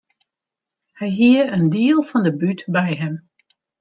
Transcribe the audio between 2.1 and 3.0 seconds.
de bút by